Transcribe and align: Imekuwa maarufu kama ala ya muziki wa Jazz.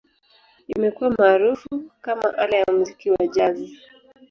Imekuwa 0.73 1.09
maarufu 1.17 1.83
kama 2.01 2.37
ala 2.37 2.57
ya 2.57 2.73
muziki 2.73 3.11
wa 3.11 3.27
Jazz. 3.27 3.59